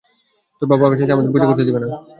[0.57, 1.87] তোর বাব-চাচা আমাদের পূজা করতে দিবে না।